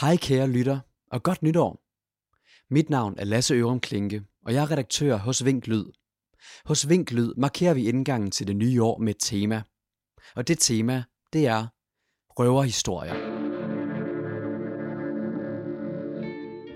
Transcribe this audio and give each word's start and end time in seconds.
Hej 0.00 0.16
kære 0.16 0.48
lytter, 0.48 0.78
og 1.12 1.22
godt 1.22 1.42
nytår. 1.42 1.80
Mit 2.70 2.90
navn 2.90 3.14
er 3.18 3.24
Lasse 3.24 3.54
Ørum 3.54 3.80
Klinke, 3.80 4.22
og 4.46 4.54
jeg 4.54 4.62
er 4.62 4.70
redaktør 4.70 5.16
hos 5.16 5.44
Vinklyd. 5.44 5.84
Hos 6.64 6.88
Vinklyd 6.88 7.34
markerer 7.36 7.74
vi 7.74 7.88
indgangen 7.88 8.30
til 8.30 8.46
det 8.46 8.56
nye 8.56 8.82
år 8.82 8.98
med 8.98 9.14
et 9.14 9.20
tema. 9.20 9.62
Og 10.36 10.48
det 10.48 10.58
tema, 10.58 11.04
det 11.32 11.46
er 11.46 11.66
røverhistorier. 12.38 13.14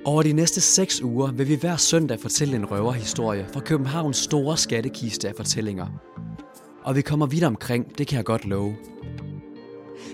Over 0.04 0.22
de 0.22 0.32
næste 0.32 0.60
seks 0.60 1.02
uger 1.02 1.32
vil 1.32 1.48
vi 1.48 1.54
hver 1.54 1.76
søndag 1.76 2.20
fortælle 2.20 2.56
en 2.56 2.70
røverhistorie 2.70 3.48
fra 3.52 3.60
Københavns 3.60 4.16
store 4.16 4.56
skattekiste 4.56 5.28
af 5.28 5.34
fortællinger. 5.36 5.86
Og 6.84 6.96
vi 6.96 7.02
kommer 7.02 7.26
vidt 7.26 7.44
omkring, 7.44 7.98
det 7.98 8.06
kan 8.06 8.16
jeg 8.16 8.24
godt 8.24 8.44
love. 8.44 8.76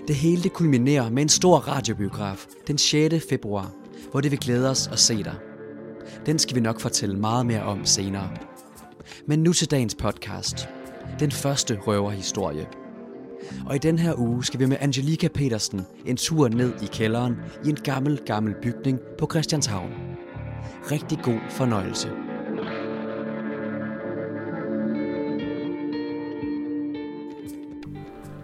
Det 0.07 0.15
hele 0.15 0.43
det 0.43 0.53
kulminerer 0.53 1.09
med 1.09 1.21
en 1.21 1.29
stor 1.29 1.57
radiobiograf 1.57 2.45
den 2.67 2.77
6. 2.77 3.15
februar, 3.29 3.71
hvor 4.11 4.21
det 4.21 4.31
vil 4.31 4.39
glæde 4.39 4.69
os 4.69 4.87
at 4.87 4.99
se 4.99 5.23
dig. 5.23 5.35
Den 6.25 6.39
skal 6.39 6.55
vi 6.55 6.61
nok 6.61 6.79
fortælle 6.79 7.15
meget 7.15 7.45
mere 7.45 7.63
om 7.63 7.85
senere. 7.85 8.29
Men 9.25 9.39
nu 9.39 9.53
til 9.53 9.71
dagens 9.71 9.95
podcast. 9.95 10.69
Den 11.19 11.31
første 11.31 11.79
røverhistorie. 11.87 12.67
Og 13.65 13.75
i 13.75 13.79
den 13.79 13.99
her 13.99 14.19
uge 14.19 14.45
skal 14.45 14.59
vi 14.59 14.65
med 14.65 14.77
Angelika 14.79 15.27
Petersen 15.27 15.81
en 16.05 16.17
tur 16.17 16.47
ned 16.47 16.73
i 16.81 16.85
kælderen 16.85 17.35
i 17.65 17.69
en 17.69 17.77
gammel, 17.83 18.19
gammel 18.25 18.55
bygning 18.61 18.99
på 19.19 19.27
Christianshavn. 19.31 19.91
Rigtig 20.91 21.19
god 21.23 21.39
fornøjelse. 21.49 22.28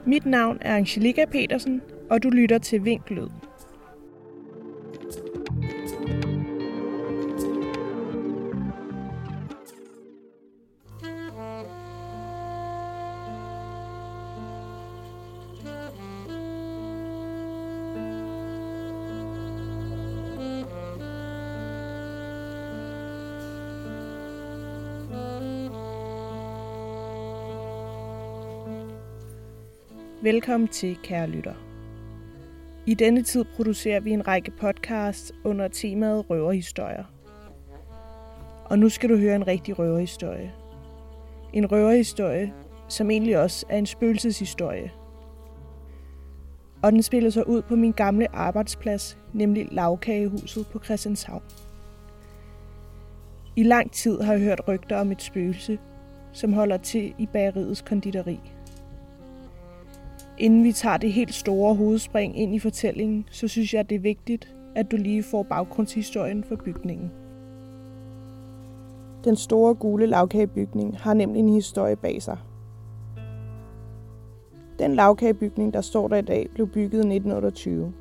Mit 0.08 0.26
navn 0.26 0.58
er 0.62 0.76
Angelika 0.76 1.26
Petersen, 1.26 1.82
og 2.09 2.23
du 2.23 2.30
lytter 2.30 2.58
til 2.58 2.86
Vinklød. 2.86 3.30
Velkommen 30.26 30.68
til, 30.68 30.98
kære 31.04 31.27
lytter. 31.27 31.54
I 32.85 32.93
denne 32.93 33.23
tid 33.23 33.45
producerer 33.55 33.99
vi 33.99 34.12
en 34.12 34.27
række 34.27 34.51
podcasts 34.51 35.31
under 35.43 35.68
temaet 35.68 36.29
røverhistorier. 36.29 37.04
Og 38.65 38.79
nu 38.79 38.90
skal 38.90 39.09
du 39.09 39.18
høre 39.18 39.35
en 39.35 39.48
rigtig 39.48 39.79
røverhistorie. 39.79 40.53
En 41.53 41.71
røverhistorie, 41.71 42.53
som 42.87 43.12
egentlig 43.12 43.37
også 43.37 43.65
er 43.70 43.77
en 43.77 43.85
spøgelseshistorie. 43.85 44.91
Og 46.84 46.91
den 46.91 47.03
spiller 47.03 47.29
sig 47.29 47.48
ud 47.48 47.62
på 47.62 47.76
min 47.76 47.91
gamle 47.91 48.35
arbejdsplads, 48.35 49.18
nemlig 49.34 49.68
Lavkagehuset 49.71 50.68
på 50.68 50.79
Christianshavn. 50.79 51.43
I 53.55 53.63
lang 53.63 53.91
tid 53.91 54.21
har 54.21 54.34
jeg 54.34 54.41
hørt 54.41 54.62
rygter 54.68 54.98
om 54.98 55.12
et 55.12 55.21
spøgelse, 55.21 55.79
som 56.31 56.53
holder 56.53 56.77
til 56.77 57.13
i 57.18 57.26
bageriets 57.26 57.81
konditori. 57.81 58.55
Inden 60.38 60.64
vi 60.64 60.72
tager 60.72 60.98
det 60.98 61.14
helt 61.14 61.34
store 61.34 61.76
hovedspring 61.76 62.40
ind 62.40 62.55
i 62.55 62.60
fortællingen, 62.60 63.26
så 63.32 63.48
synes 63.48 63.74
jeg, 63.74 63.80
at 63.80 63.90
det 63.90 63.96
er 63.96 64.00
vigtigt, 64.00 64.56
at 64.75 64.92
du 64.92 64.97
lige 64.97 65.24
får 65.24 65.44
baggrundshistorien 65.44 66.44
for 66.44 66.56
bygningen. 66.56 67.12
Den 69.24 69.36
store 69.36 69.74
gule 69.74 70.06
lavkagebygning 70.06 70.97
har 70.97 71.14
nemlig 71.14 71.40
en 71.40 71.50
historie 71.50 71.96
bag 71.96 72.22
sig. 72.22 72.38
Den 74.80 74.96
lavkagebygning, 74.96 75.74
der 75.74 75.82
står 75.82 76.08
der 76.08 76.16
i 76.18 76.22
dag, 76.22 76.50
blev 76.54 76.68
bygget 76.68 76.94
i 76.94 77.16
1928. 77.16 77.94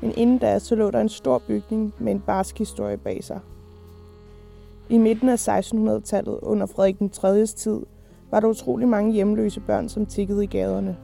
Men 0.00 0.12
inden 0.16 0.38
da, 0.38 0.58
så 0.58 0.74
lå 0.74 0.90
der 0.90 1.00
en 1.00 1.08
stor 1.08 1.42
bygning 1.46 1.94
med 1.98 2.12
en 2.12 2.20
barsk 2.20 2.58
historie 2.58 2.96
bag 2.96 3.24
sig. 3.24 3.40
I 4.88 4.98
midten 4.98 5.28
af 5.28 5.48
1600-tallet, 5.48 6.38
under 6.42 6.66
Frederik 6.66 6.98
den 6.98 7.10
3. 7.10 7.46
tid, 7.46 7.80
var 8.30 8.40
der 8.40 8.48
utrolig 8.48 8.88
mange 8.88 9.12
hjemløse 9.12 9.60
børn, 9.60 9.88
som 9.88 10.06
tikkede 10.06 10.44
i 10.44 10.46
gaderne. 10.46 10.96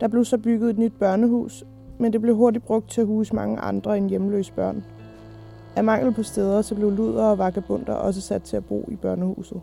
Der 0.00 0.08
blev 0.08 0.24
så 0.24 0.38
bygget 0.38 0.70
et 0.70 0.78
nyt 0.78 0.92
børnehus, 0.98 1.64
men 1.98 2.12
det 2.12 2.20
blev 2.20 2.36
hurtigt 2.36 2.64
brugt 2.64 2.90
til 2.90 3.00
at 3.00 3.06
huse 3.06 3.34
mange 3.34 3.58
andre 3.58 3.98
end 3.98 4.08
hjemløse 4.08 4.52
børn. 4.52 4.84
Af 5.76 5.84
mangel 5.84 6.14
på 6.14 6.22
steder, 6.22 6.62
så 6.62 6.74
blev 6.74 6.90
luder 6.90 7.24
og 7.24 7.38
vagabunder 7.38 7.92
også 7.92 8.20
sat 8.20 8.42
til 8.42 8.56
at 8.56 8.64
bo 8.64 8.84
i 8.88 8.96
børnehuset. 8.96 9.60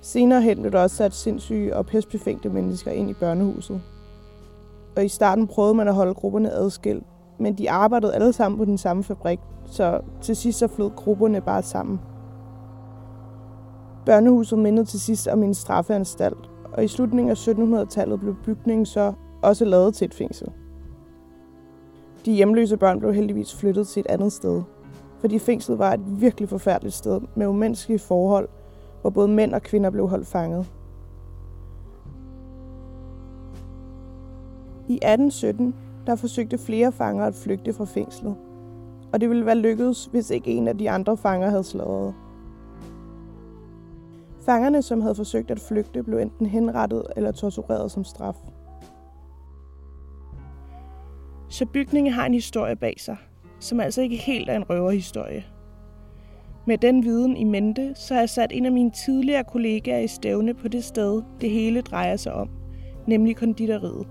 Senere 0.00 0.42
hen 0.42 0.60
blev 0.60 0.72
der 0.72 0.82
også 0.82 0.96
sat 0.96 1.14
sindssyge 1.14 1.76
og 1.76 1.86
pestbefængte 1.86 2.48
mennesker 2.48 2.90
ind 2.90 3.10
i 3.10 3.14
børnehuset. 3.14 3.80
Og 4.96 5.04
i 5.04 5.08
starten 5.08 5.46
prøvede 5.46 5.74
man 5.74 5.88
at 5.88 5.94
holde 5.94 6.14
grupperne 6.14 6.50
adskilt, 6.50 7.04
men 7.38 7.58
de 7.58 7.70
arbejdede 7.70 8.14
alle 8.14 8.32
sammen 8.32 8.58
på 8.58 8.64
den 8.64 8.78
samme 8.78 9.02
fabrik, 9.02 9.40
så 9.66 10.00
til 10.20 10.36
sidst 10.36 10.58
så 10.58 10.68
flød 10.68 10.90
grupperne 10.96 11.40
bare 11.40 11.62
sammen. 11.62 12.00
Børnehuset 14.06 14.58
mindede 14.58 14.86
til 14.86 15.00
sidst 15.00 15.28
om 15.28 15.42
en 15.42 15.54
straffeanstalt, 15.54 16.45
og 16.76 16.84
i 16.84 16.88
slutningen 16.88 17.30
af 17.30 17.48
1700-tallet 17.48 18.20
blev 18.20 18.36
bygningen 18.44 18.86
så 18.86 19.12
også 19.42 19.64
lavet 19.64 19.94
til 19.94 20.04
et 20.04 20.14
fængsel. 20.14 20.48
De 22.24 22.32
hjemløse 22.32 22.76
børn 22.76 22.98
blev 22.98 23.14
heldigvis 23.14 23.54
flyttet 23.54 23.88
til 23.88 24.00
et 24.00 24.06
andet 24.06 24.32
sted, 24.32 24.62
fordi 25.20 25.38
fængslet 25.38 25.78
var 25.78 25.92
et 25.92 26.20
virkelig 26.20 26.48
forfærdeligt 26.48 26.94
sted 26.94 27.20
med 27.34 27.46
umenneskelige 27.46 27.98
forhold, 27.98 28.48
hvor 29.00 29.10
både 29.10 29.28
mænd 29.28 29.54
og 29.54 29.62
kvinder 29.62 29.90
blev 29.90 30.08
holdt 30.08 30.26
fanget. 30.26 30.66
I 34.88 34.94
1817 34.94 35.74
der 36.06 36.14
forsøgte 36.14 36.58
flere 36.58 36.92
fanger 36.92 37.24
at 37.24 37.34
flygte 37.34 37.72
fra 37.72 37.84
fængslet, 37.84 38.34
og 39.12 39.20
det 39.20 39.28
ville 39.28 39.46
være 39.46 39.54
lykkedes, 39.54 40.06
hvis 40.06 40.30
ikke 40.30 40.50
en 40.50 40.68
af 40.68 40.78
de 40.78 40.90
andre 40.90 41.16
fanger 41.16 41.50
havde 41.50 41.64
slået. 41.64 42.14
Fangerne, 44.46 44.82
som 44.82 45.00
havde 45.00 45.14
forsøgt 45.14 45.50
at 45.50 45.60
flygte, 45.60 46.02
blev 46.02 46.18
enten 46.18 46.46
henrettet 46.46 47.06
eller 47.16 47.32
tortureret 47.32 47.90
som 47.90 48.04
straf. 48.04 48.36
Så 51.48 51.66
bygningen 51.66 52.12
har 52.12 52.26
en 52.26 52.34
historie 52.34 52.76
bag 52.76 52.94
sig, 53.00 53.16
som 53.60 53.80
altså 53.80 54.02
ikke 54.02 54.16
helt 54.16 54.50
er 54.50 54.56
en 54.56 54.70
røverhistorie. 54.70 55.44
Med 56.66 56.78
den 56.78 57.04
viden 57.04 57.36
i 57.36 57.44
mente, 57.44 57.94
så 57.94 58.14
har 58.14 58.20
jeg 58.20 58.30
sat 58.30 58.52
en 58.52 58.66
af 58.66 58.72
mine 58.72 58.90
tidligere 58.90 59.44
kollegaer 59.44 59.98
i 59.98 60.06
stævne 60.06 60.54
på 60.54 60.68
det 60.68 60.84
sted, 60.84 61.22
det 61.40 61.50
hele 61.50 61.80
drejer 61.80 62.16
sig 62.16 62.32
om, 62.32 62.48
nemlig 63.06 63.36
konditoriet. 63.36 64.06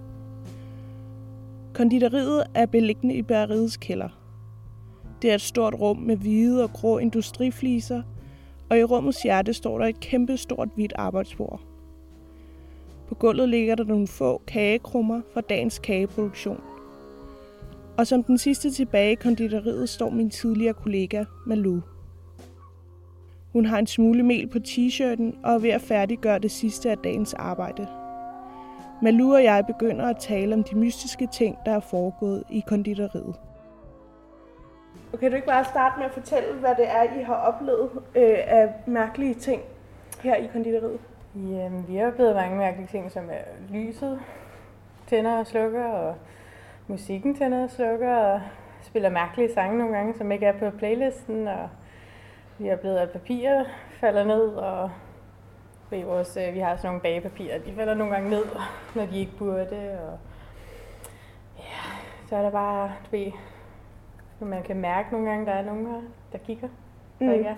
Konditoriet 1.74 2.44
er 2.56 2.66
beliggende 2.66 3.16
i 3.16 3.22
bageriets 3.22 3.78
kælder. 3.78 4.10
Det 5.22 5.32
er 5.32 5.36
et 5.36 5.42
stort 5.42 5.74
rum 5.74 5.98
med 5.98 6.18
hvide 6.18 6.64
og 6.64 6.74
grå 6.74 6.98
industrifliser– 6.98 8.02
og 8.70 8.80
i 8.80 8.84
rummets 8.84 9.24
hjerte 9.24 9.54
står 9.54 9.80
der 9.80 9.86
et 9.86 10.00
kæmpe 10.00 10.38
stort 10.38 10.70
hvidt 10.76 10.94
arbejdsbord. 10.96 11.62
På 13.08 13.16
gulvet 13.16 13.50
ligger 13.50 13.76
der 13.76 13.84
nogle 13.84 14.08
få 14.08 14.42
kagekrummer 14.48 15.22
fra 15.34 15.42
dagens 15.42 15.80
kageproduktion. 15.80 16.62
Og 17.98 18.08
som 18.08 18.24
den 18.24 18.38
sidste 18.38 18.72
tilbage 18.72 19.12
i 19.12 19.16
konditoriet 19.16 19.90
står 19.90 20.10
min 20.10 20.30
tidligere 20.30 20.74
kollega 20.74 21.24
Malou. 21.46 21.82
Hun 23.54 23.66
har 23.66 23.80
en 23.80 23.88
smule 23.88 24.24
mel 24.24 24.48
på 24.48 24.58
t-shirten 24.68 25.36
og 25.44 25.54
er 25.54 25.60
ved 25.60 25.70
at 25.70 25.82
færdiggøre 25.82 26.40
det 26.40 26.52
sidste 26.52 26.92
af 26.92 26.98
dagens 26.98 27.34
arbejde. 27.34 27.88
Malou 29.02 29.34
og 29.34 29.44
jeg 29.44 29.64
begynder 29.68 30.06
at 30.06 30.18
tale 30.20 30.56
om 30.56 30.64
de 30.64 30.76
mystiske 30.76 31.28
ting, 31.34 31.58
der 31.66 31.72
er 31.72 31.80
foregået 31.80 32.44
i 32.52 32.62
konditoriet. 32.68 33.36
Kan 35.20 35.32
du 35.32 35.36
ikke 35.36 35.48
bare 35.48 35.66
starte 35.66 35.98
med 35.98 36.06
at 36.06 36.12
fortælle, 36.12 36.54
hvad 36.60 36.76
det 36.76 36.90
er, 36.90 37.04
I 37.04 37.24
har 37.24 37.36
oplevet 37.36 37.90
øh, 38.16 38.38
af 38.48 38.74
mærkelige 38.86 39.34
ting 39.34 39.62
her 40.24 40.36
i 40.36 40.50
konditoriet? 40.54 41.00
Jamen, 41.36 41.86
vi 41.88 41.96
har 41.96 42.08
oplevet 42.08 42.36
mange 42.36 42.58
mærkelige 42.58 42.88
ting, 42.88 43.12
som 43.12 43.30
er 43.30 43.74
lyset 43.74 44.20
tænder 45.08 45.40
og 45.40 45.48
slukker, 45.48 45.84
og 45.86 46.16
musikken 46.88 47.36
tænder 47.36 47.64
og 47.64 47.70
slukker, 47.70 48.16
og 48.16 48.42
spiller 48.82 49.10
mærkelige 49.10 49.54
sange 49.54 49.78
nogle 49.78 49.96
gange, 49.96 50.14
som 50.18 50.32
ikke 50.32 50.46
er 50.46 50.60
på 50.60 50.78
playlisten, 50.78 51.48
og 51.48 51.70
vi 52.58 52.68
har 52.68 52.76
blevet, 52.76 52.98
at 52.98 53.10
papir 53.10 53.64
falder 54.00 54.24
ned, 54.24 54.48
og 54.48 54.92
vi, 55.90 56.02
vores, 56.02 56.38
øh, 56.38 56.54
vi 56.54 56.60
har 56.60 56.76
sådan 56.76 56.88
nogle 56.88 57.02
bagepapirer, 57.02 57.60
de 57.60 57.74
falder 57.76 57.94
nogle 57.94 58.14
gange 58.14 58.30
ned, 58.30 58.46
når 58.96 59.06
de 59.06 59.20
ikke 59.20 59.38
burde, 59.38 60.00
og 60.08 60.20
ja, 61.58 61.82
så 62.30 62.36
er 62.36 62.42
der 62.42 62.52
bare, 62.52 62.92
du 63.06 63.18
ved, 63.18 63.32
man 64.40 64.64
kan 64.64 64.76
mærke 64.76 65.12
nogle 65.12 65.30
gange, 65.30 65.46
der 65.46 65.52
er 65.52 65.66
nogen 65.66 65.86
her, 65.86 66.02
der 66.32 66.38
kigger. 66.38 66.68
Mm. 67.20 67.28
Der 67.28 67.56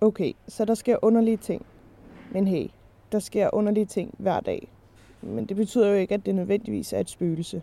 Okay, 0.00 0.32
så 0.48 0.64
der 0.64 0.74
sker 0.74 0.96
underlige 1.02 1.36
ting. 1.36 1.66
Men 2.30 2.48
hey, 2.48 2.66
der 3.12 3.18
sker 3.18 3.54
underlige 3.54 3.86
ting 3.86 4.14
hver 4.18 4.40
dag. 4.40 4.68
Men 5.22 5.46
det 5.46 5.56
betyder 5.56 5.88
jo 5.88 5.94
ikke, 5.94 6.14
at 6.14 6.26
det 6.26 6.34
nødvendigvis 6.34 6.92
er 6.92 6.98
et 6.98 7.10
spøgelse. 7.10 7.62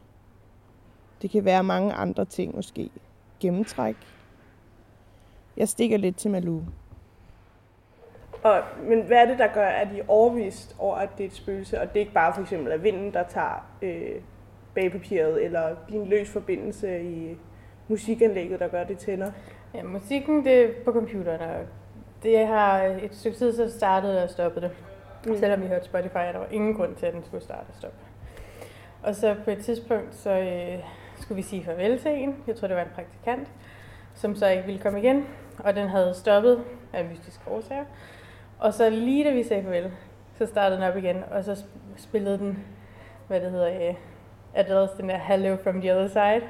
Det 1.21 1.29
kan 1.29 1.45
være 1.45 1.63
mange 1.63 1.93
andre 1.93 2.25
ting 2.25 2.55
måske. 2.55 2.89
Gennemtræk. 3.39 3.95
Jeg 5.57 5.69
stikker 5.69 5.97
lidt 5.97 6.17
til 6.17 6.31
Malou. 6.31 6.61
Og, 8.43 8.61
men 8.83 9.01
hvad 9.01 9.17
er 9.17 9.25
det, 9.25 9.39
der 9.39 9.47
gør, 9.53 9.67
at 9.67 9.87
I 9.95 9.99
er 9.99 10.03
overvist 10.07 10.75
over, 10.79 10.95
at 10.95 11.09
det 11.17 11.23
er 11.23 11.27
et 11.27 11.35
spøgelse, 11.35 11.81
og 11.81 11.87
det 11.87 11.95
er 11.95 11.99
ikke 11.99 12.13
bare 12.13 12.33
for 12.33 12.41
eksempel 12.41 12.71
at 12.71 12.83
vinden, 12.83 13.13
der 13.13 13.23
tager 13.23 13.65
øh, 13.81 14.21
bagpapiret, 14.75 15.45
eller 15.45 15.75
din 15.89 16.05
løs 16.05 16.29
forbindelse 16.29 17.03
i 17.03 17.37
musikanlægget, 17.91 18.59
der 18.59 18.67
gør, 18.67 18.83
det 18.83 18.97
tænder? 18.97 19.31
Ja, 19.73 19.83
musikken 19.83 20.45
det 20.45 20.63
er 20.63 20.69
på 20.85 20.91
computeren, 20.91 21.41
og 21.41 21.65
det 22.23 22.47
har 22.47 22.83
et 22.83 23.15
stykke 23.15 23.37
tid 23.37 23.53
så 23.55 23.77
startet 23.77 24.23
og 24.23 24.29
stoppet 24.29 24.63
det. 24.63 24.71
Mm. 25.25 25.37
Selvom 25.37 25.61
vi 25.61 25.67
hørte 25.67 25.85
Spotify, 25.85 26.13
der 26.33 26.37
var 26.37 26.47
ingen 26.51 26.73
grund 26.73 26.95
til, 26.95 27.05
at 27.05 27.13
den 27.13 27.23
skulle 27.23 27.43
starte 27.43 27.67
og 27.67 27.75
stoppe. 27.77 27.97
Og 29.03 29.15
så 29.15 29.35
på 29.45 29.51
et 29.51 29.57
tidspunkt, 29.57 30.15
så 30.15 30.29
øh, 30.29 30.79
skulle 31.21 31.35
vi 31.35 31.41
sige 31.41 31.63
farvel 31.63 31.99
til 31.99 32.11
en. 32.11 32.35
Jeg 32.47 32.55
tror, 32.55 32.67
det 32.67 32.77
var 32.77 32.83
en 32.83 32.91
praktikant, 32.95 33.47
som 34.13 34.35
så 34.35 34.47
ikke 34.47 34.63
ville 34.65 34.81
komme 34.81 34.99
igen. 34.99 35.25
Og 35.59 35.75
den 35.75 35.87
havde 35.87 36.13
stoppet 36.13 36.63
af 36.93 37.05
mystiske 37.05 37.43
årsager. 37.47 37.85
Og 38.59 38.73
så 38.73 38.89
lige 38.89 39.23
da 39.23 39.31
vi 39.31 39.43
sagde 39.43 39.63
farvel, 39.63 39.91
så 40.37 40.45
startede 40.45 40.81
den 40.81 40.89
op 40.89 40.97
igen, 40.97 41.23
og 41.31 41.43
så 41.43 41.63
spillede 41.97 42.37
den, 42.37 42.63
hvad 43.27 43.41
det 43.41 43.51
hedder, 43.51 43.89
øh, 43.89 43.95
Adele's 44.55 44.97
den 44.97 45.09
der 45.09 45.17
Hello 45.17 45.57
from 45.63 45.81
the 45.81 45.95
other 45.95 46.07
side. 46.07 46.49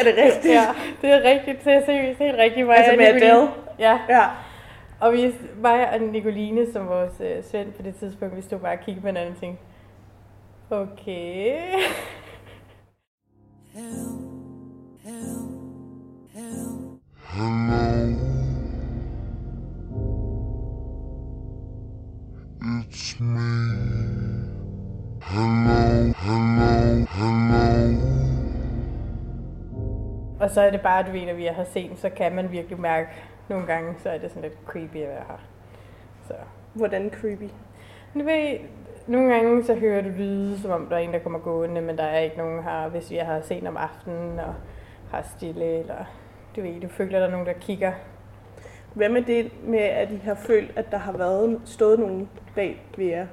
Er 0.00 0.04
det 0.04 0.14
rigtigt? 0.16 0.54
Ja, 0.54 0.66
det 1.02 1.10
er 1.10 1.30
rigtigt. 1.30 1.64
Det 1.64 1.72
er 1.72 1.84
seriøst 1.84 2.18
helt 2.18 2.36
rigtigt. 2.38 2.66
Mig 2.66 2.76
Altså 2.76 2.92
og 2.92 2.96
med 2.98 3.06
Adele? 3.06 3.48
Ja, 3.78 3.98
Ja. 4.08 4.22
og 5.00 5.12
vi, 5.12 5.34
mig 5.62 5.90
og 5.90 6.00
Nicoline, 6.00 6.72
som 6.72 6.88
vores 6.88 7.20
øh, 7.20 7.44
søn 7.44 7.72
på 7.76 7.82
det 7.82 7.94
tidspunkt, 7.96 8.36
vi 8.36 8.42
stod 8.42 8.58
bare 8.58 8.72
og 8.72 8.80
kiggede 8.84 9.00
på 9.00 9.06
hinanden 9.06 9.34
og 9.34 9.40
tænkte, 9.40 9.62
okay. 10.70 11.52
It's 13.74 14.17
Og 30.48 30.54
så 30.54 30.60
er 30.60 30.70
det 30.70 30.80
bare, 30.80 31.02
du 31.02 31.10
ved, 31.10 31.26
når 31.26 31.34
vi 31.34 31.46
er 31.46 31.52
her 31.52 31.64
sent, 31.64 31.98
så 31.98 32.10
kan 32.10 32.34
man 32.34 32.52
virkelig 32.52 32.80
mærke 32.80 33.08
nogle 33.48 33.66
gange, 33.66 33.94
så 33.98 34.10
er 34.10 34.18
det 34.18 34.30
sådan 34.30 34.42
lidt 34.42 34.58
creepy 34.66 34.96
at 34.96 35.08
være 35.08 35.24
her. 35.28 35.46
Så. 36.26 36.34
Hvordan 36.74 37.10
creepy? 37.10 37.50
Du 38.14 38.24
ved, 38.24 38.58
nogle 39.06 39.34
gange 39.34 39.64
så 39.64 39.74
hører 39.74 40.02
du 40.02 40.08
lyde, 40.08 40.58
som 40.58 40.70
om 40.70 40.86
der 40.86 40.96
er 40.96 41.00
en, 41.00 41.12
der 41.12 41.18
kommer 41.18 41.38
gående, 41.38 41.80
men 41.80 41.98
der 41.98 42.04
er 42.04 42.18
ikke 42.18 42.36
nogen 42.36 42.62
her, 42.62 42.88
hvis 42.88 43.10
vi 43.10 43.16
er 43.16 43.24
her 43.24 43.40
sent 43.40 43.68
om 43.68 43.76
aftenen 43.76 44.38
og 44.38 44.54
har 45.10 45.22
stille, 45.36 45.78
eller 45.78 46.04
du 46.56 46.60
ved, 46.60 46.80
du 46.80 46.88
føler, 46.88 47.18
der 47.18 47.26
er 47.26 47.30
nogen, 47.30 47.46
der 47.46 47.52
kigger. 47.52 47.92
Hvad 48.94 49.08
med 49.08 49.22
det 49.22 49.52
med, 49.64 49.78
at 49.78 50.10
I 50.10 50.16
har 50.16 50.34
følt, 50.34 50.78
at 50.78 50.90
der 50.90 50.98
har 50.98 51.12
været 51.12 51.60
stået 51.64 51.98
nogen 51.98 52.28
bag 52.54 52.82
ved 52.96 53.06
jer? 53.06 53.26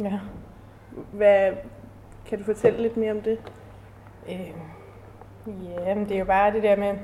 Ja. 0.00 0.20
Hvad, 1.12 1.52
kan 2.26 2.38
du 2.38 2.44
fortælle 2.44 2.82
lidt 2.82 2.96
mere 2.96 3.10
om 3.10 3.20
det? 3.20 3.38
Øh, 4.28 4.54
ja, 5.46 5.94
men 5.94 6.04
det 6.04 6.14
er 6.14 6.18
jo 6.18 6.24
bare 6.24 6.52
det 6.52 6.62
der 6.62 6.76
med, 6.76 6.94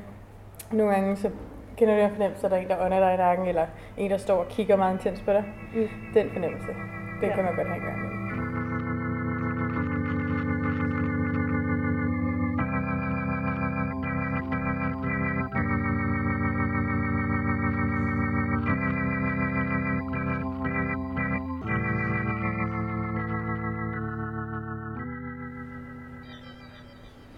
nogle 0.73 0.93
gange 0.95 1.17
så 1.17 1.31
kender 1.77 1.95
du 1.95 2.01
den 2.01 2.11
fornemmelse, 2.11 2.47
at 2.47 2.51
der 2.51 2.57
er 2.57 2.61
en, 2.61 2.69
der 2.69 2.85
ånder 2.85 3.01
dig 3.01 3.15
i 3.15 3.17
nakken, 3.17 3.47
eller 3.47 3.67
en, 3.97 4.11
der 4.11 4.17
står 4.17 4.37
og 4.37 4.49
kigger 4.49 4.77
meget 4.77 4.93
intens 4.95 5.21
på 5.21 5.33
dig. 5.33 5.45
Mm. 5.75 5.89
Den 6.15 6.31
fornemmelse, 6.31 6.69
den 7.21 7.29
Ja. 7.29 7.35
kan 7.35 7.45
man 7.45 7.55
godt 7.55 7.69
have 7.69 7.77
en 7.81 7.83
gang 7.87 7.97
imellem. 7.97 8.10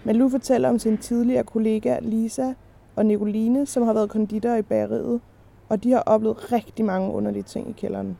Malou 0.05 0.29
fortæller 0.29 0.69
om 0.69 0.79
sin 0.79 0.97
tidligere 0.97 1.43
kollega 1.43 1.97
Lisa 2.01 2.53
og 2.95 3.05
Nicoline, 3.05 3.65
som 3.65 3.83
har 3.83 3.93
været 3.93 4.09
konditor 4.09 4.55
i 4.55 4.61
bageriet, 4.61 5.21
og 5.69 5.83
de 5.83 5.91
har 5.91 6.03
oplevet 6.05 6.51
rigtig 6.51 6.85
mange 6.85 7.11
underlige 7.11 7.43
ting 7.43 7.69
i 7.69 7.71
kælderen. 7.71 8.17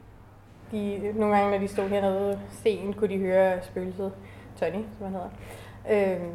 De, 0.72 1.14
nogle 1.16 1.36
gange, 1.36 1.52
når 1.52 1.58
de 1.58 1.68
stod 1.68 1.90
hernede 1.90 2.40
sent, 2.64 2.98
kunne 2.98 3.10
de 3.10 3.18
høre 3.18 3.64
spøgelset, 3.64 4.12
Tony, 4.60 4.84
som 4.98 5.08
han 5.08 5.14
hedder, 5.14 6.16
øh, 6.16 6.28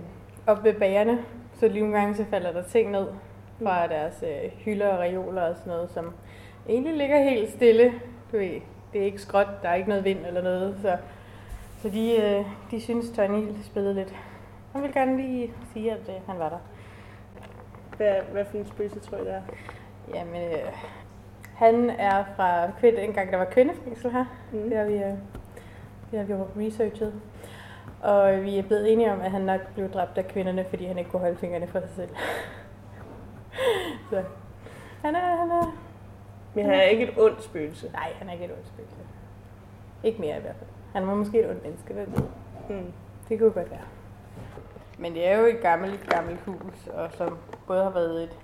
op 0.47 0.65
ved 0.65 0.75
bagerne. 0.75 1.19
Så 1.61 1.69
lige 1.69 1.81
nogle 1.81 1.99
gange, 1.99 2.17
så 2.17 2.25
falder 2.31 2.53
der 2.53 2.63
ting 2.63 2.91
ned 2.91 3.07
fra 3.63 3.87
deres 3.87 4.23
øh, 4.23 4.51
hylder 4.65 4.89
og 4.89 4.99
reoler 4.99 5.43
og 5.43 5.57
sådan 5.57 5.73
noget, 5.73 5.91
som 5.91 6.13
egentlig 6.69 6.97
ligger 6.97 7.23
helt 7.23 7.51
stille. 7.51 7.93
Du 8.33 8.37
ved, 8.37 8.61
det 8.93 9.01
er 9.01 9.05
ikke 9.05 9.23
skråt, 9.23 9.49
der 9.63 9.69
er 9.69 9.75
ikke 9.75 9.89
noget 9.89 10.05
vind 10.05 10.27
eller 10.27 10.43
noget, 10.43 10.75
så, 10.83 10.97
så 11.83 11.89
de, 11.89 12.17
øh, 12.17 12.45
de 12.71 12.81
synes, 12.81 13.11
Tony 13.11 13.45
spillede 13.63 13.95
lidt. 13.95 14.15
Han 14.73 14.83
vil 14.83 14.93
gerne 14.93 15.17
lige 15.17 15.53
sige, 15.73 15.93
at 15.93 16.09
øh, 16.09 16.15
han 16.27 16.39
var 16.39 16.49
der. 16.49 16.59
Hvad, 17.97 18.15
hvad 18.33 18.45
for 18.45 18.59
en 18.59 18.67
spøgelse 18.67 19.01
tror 19.01 19.17
I, 19.17 19.21
det 19.21 19.35
er? 19.35 19.43
Jamen, 20.15 20.53
øh, 20.53 20.73
han 21.55 21.91
er 21.91 22.25
fra 22.37 22.71
kvinde, 22.81 23.03
engang 23.03 23.31
der 23.31 23.37
var 23.37 23.45
kvindefængsel 23.45 24.11
her. 24.11 24.25
Mm. 24.53 24.69
Det 24.69 24.79
har 24.79 24.85
vi, 24.85 24.95
øh, 24.95 25.13
det 26.11 26.19
har 26.19 26.25
vi 26.25 26.35
researchet. 26.35 27.15
Og 28.03 28.43
vi 28.43 28.59
er 28.59 28.63
blevet 28.63 28.93
enige 28.93 29.13
om, 29.13 29.21
at 29.21 29.31
han 29.31 29.41
nok 29.41 29.61
blev 29.75 29.91
dræbt 29.91 30.19
af 30.19 30.29
kvinderne, 30.29 30.65
fordi 30.69 30.85
han 30.85 30.99
ikke 30.99 31.11
kunne 31.11 31.21
holde 31.21 31.37
fingrene 31.37 31.67
for 31.67 31.81
sig 31.81 31.91
selv. 31.97 32.11
Så 34.11 34.25
han 35.03 35.15
er, 35.15 35.37
han 35.37 35.51
er... 35.51 35.79
Men 36.55 36.65
han 36.65 36.75
er 36.75 36.83
ikke 36.83 37.05
et 37.05 37.19
ondt 37.19 37.43
spøgelse. 37.43 37.91
Nej, 37.93 38.13
han 38.19 38.29
er 38.29 38.33
ikke 38.33 38.45
et 38.45 38.51
ondt 38.51 38.67
spøgelse. 38.67 38.97
Ikke 40.03 40.21
mere 40.21 40.39
i 40.39 40.41
hvert 40.41 40.57
fald. 40.57 40.71
Han 40.93 41.07
var 41.07 41.15
måske 41.15 41.41
et 41.41 41.51
ondt 41.51 41.63
menneske, 41.63 41.95
ved. 41.95 42.07
Mm. 42.69 42.93
Det 43.29 43.39
kunne 43.39 43.51
godt 43.51 43.71
være. 43.71 43.81
Men 44.99 45.15
det 45.15 45.29
er 45.29 45.39
jo 45.39 45.47
et 45.47 45.61
gammelt, 45.61 46.09
gammelt 46.09 46.41
hus, 46.41 46.87
og 46.95 47.11
som 47.17 47.39
både 47.67 47.83
har 47.83 47.91
været 47.91 48.23
et 48.23 48.37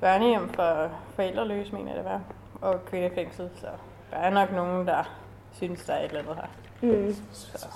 børnehjem 0.00 0.48
for 0.48 0.90
forældreløse, 1.14 1.74
mener 1.74 1.88
jeg 1.88 1.96
det 1.96 2.04
var, 2.04 2.20
og 2.60 2.84
kvindefængsel, 2.84 3.50
så 3.56 3.66
der 4.10 4.16
er 4.16 4.30
nok 4.30 4.52
nogen, 4.52 4.86
der 4.86 5.16
synes, 5.52 5.84
der 5.84 5.92
er 5.92 5.98
et 5.98 6.04
eller 6.04 6.20
andet 6.20 6.36
her. 6.36 6.46
Mm. 6.82 7.14
Så. 7.32 7.68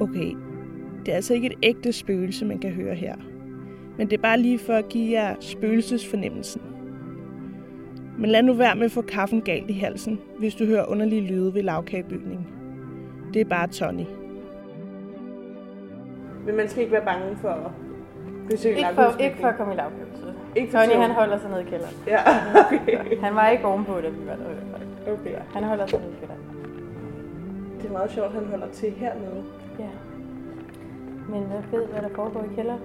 Okay, 0.00 0.36
det 1.06 1.12
er 1.12 1.16
altså 1.16 1.34
ikke 1.34 1.46
et 1.46 1.58
ægte 1.62 1.92
spøgelse, 1.92 2.44
man 2.44 2.58
kan 2.58 2.70
høre 2.70 2.94
her. 2.94 3.14
Men 3.98 4.10
det 4.10 4.16
er 4.18 4.22
bare 4.22 4.38
lige 4.38 4.58
for 4.58 4.72
at 4.72 4.88
give 4.88 5.10
jer 5.10 5.34
spøgelsesfornemmelsen. 5.40 6.62
Men 8.18 8.30
lad 8.30 8.42
nu 8.42 8.52
være 8.52 8.74
med 8.74 8.84
at 8.84 8.90
få 8.92 9.02
kaffen 9.02 9.40
galt 9.42 9.70
i 9.70 9.72
halsen, 9.72 10.20
hvis 10.38 10.54
du 10.54 10.64
hører 10.66 10.84
underlige 10.86 11.20
lyde 11.20 11.54
ved 11.54 11.62
lavkagebygningen. 11.62 12.46
Det 13.34 13.40
er 13.40 13.44
bare 13.44 13.66
Tony. 13.66 14.04
Men 16.46 16.56
man 16.56 16.68
skal 16.68 16.82
ikke 16.82 16.92
være 16.92 17.04
bange 17.04 17.36
for 17.36 17.48
at 17.48 17.70
besøge 18.50 18.76
Ikke 18.76 18.90
for, 18.94 19.16
ikke 19.20 19.36
for 19.40 19.48
at 19.48 19.56
komme 19.56 19.72
i 19.72 19.76
lavkøbelse. 19.76 20.34
Ikke 20.56 20.70
for 20.70 20.78
Tony, 20.78 20.92
tog. 20.92 21.02
han 21.02 21.10
holder 21.10 21.38
sig 21.38 21.50
nede 21.50 21.62
i 21.62 21.64
kælderen. 21.64 21.94
Ja, 22.06 22.20
okay. 22.60 23.18
Han 23.20 23.34
var 23.34 23.48
ikke 23.48 23.64
ovenpå, 23.64 24.00
da 24.00 24.08
vi 24.08 24.26
var 24.26 24.36
der 24.36 24.50
i 24.50 24.54
hvert 24.54 24.78
fald. 25.06 25.18
okay. 25.20 25.34
Han 25.54 25.64
holder 25.64 25.86
sig 25.86 25.98
nede 26.00 26.12
i 26.12 26.18
kælderen. 26.20 26.40
Det 27.80 27.88
er 27.88 27.92
meget 27.92 28.10
sjovt, 28.10 28.26
at 28.26 28.32
han 28.32 28.46
holder 28.50 28.68
til 28.72 28.90
hernede. 28.90 29.44
Ja. 29.80 29.90
Men 31.28 31.42
hvad 31.42 31.62
ved, 31.70 31.86
hvad 31.86 32.02
der 32.02 32.08
foregår 32.14 32.44
i 32.52 32.54
kælderen? 32.54 32.80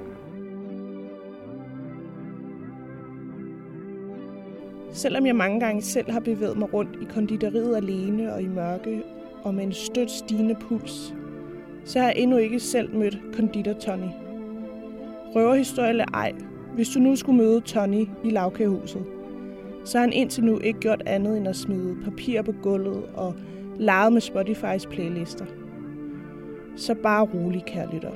Selvom 4.91 5.25
jeg 5.25 5.35
mange 5.35 5.59
gange 5.59 5.81
selv 5.81 6.11
har 6.11 6.19
bevæget 6.19 6.57
mig 6.57 6.73
rundt 6.73 6.97
i 7.01 7.05
konditoriet 7.13 7.75
alene 7.75 8.33
og 8.33 8.41
i 8.41 8.47
mørke 8.47 9.03
og 9.43 9.53
med 9.53 9.63
en 9.63 9.73
stødt 9.73 10.11
stigende 10.11 10.55
puls, 10.55 11.15
så 11.85 11.99
har 11.99 12.05
jeg 12.05 12.17
endnu 12.17 12.37
ikke 12.37 12.59
selv 12.59 12.95
mødt 12.95 13.19
konditor 13.35 13.73
Tony. 13.73 14.09
Røverhistorie 15.35 15.89
eller 15.89 16.05
ej, 16.13 16.33
hvis 16.73 16.89
du 16.89 16.99
nu 16.99 17.15
skulle 17.15 17.37
møde 17.37 17.61
Tony 17.61 18.07
i 18.23 18.29
lavkagehuset, 18.29 19.05
så 19.85 19.97
har 19.97 20.05
han 20.05 20.13
indtil 20.13 20.43
nu 20.43 20.59
ikke 20.59 20.79
gjort 20.79 21.03
andet 21.05 21.37
end 21.37 21.47
at 21.47 21.55
smide 21.55 21.97
papir 22.03 22.41
på 22.41 22.51
gulvet 22.51 23.03
og 23.13 23.33
leget 23.79 24.13
med 24.13 24.21
Spotifys 24.21 24.85
playlister. 24.85 25.45
Så 26.77 26.95
bare 26.95 27.25
rolig, 27.33 27.63
kære 27.65 27.93
lytter. 27.93 28.11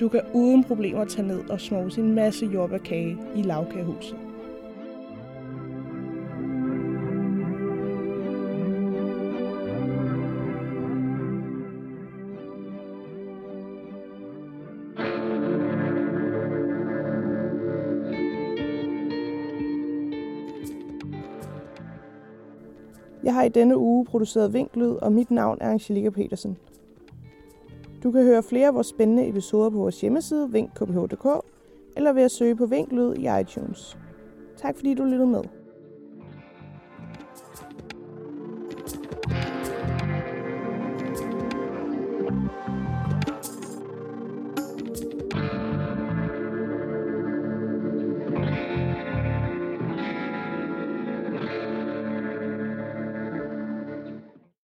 Du 0.00 0.08
kan 0.08 0.20
uden 0.34 0.64
problemer 0.64 1.04
tage 1.04 1.28
ned 1.28 1.50
og 1.50 1.60
snose 1.60 2.00
en 2.00 2.14
masse 2.14 2.46
jordbærkage 2.46 3.18
i 3.36 3.42
lavkagehuset. 3.42 4.16
Jeg 23.24 23.34
har 23.34 23.42
i 23.42 23.48
denne 23.48 23.78
uge 23.78 24.04
produceret 24.04 24.52
Vinklyd, 24.52 24.90
og 24.90 25.12
mit 25.12 25.30
navn 25.30 25.58
er 25.60 25.70
Angelika 25.70 26.10
Petersen. 26.10 26.56
Du 28.04 28.10
kan 28.12 28.24
høre 28.24 28.42
flere 28.42 28.66
af 28.66 28.74
vores 28.74 28.86
spændende 28.86 29.28
episoder 29.28 29.70
på 29.70 29.78
vores 29.78 30.00
hjemmeside, 30.00 30.52
vinkkph.dk, 30.52 31.26
eller 31.96 32.12
ved 32.12 32.22
at 32.22 32.30
søge 32.30 32.56
på 32.56 32.66
Vinklyd 32.66 33.14
i 33.14 33.40
iTunes. 33.40 33.98
Tak 34.56 34.76
fordi 34.76 34.94
du 34.94 35.04
lyttede 35.04 35.26
med. 35.26 35.42